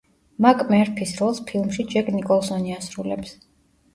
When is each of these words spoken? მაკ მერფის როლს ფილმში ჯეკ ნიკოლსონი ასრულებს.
მაკ 0.45 0.61
მერფის 0.73 1.11
როლს 1.19 1.41
ფილმში 1.51 1.85
ჯეკ 1.91 2.09
ნიკოლსონი 2.15 2.75
ასრულებს. 2.79 3.37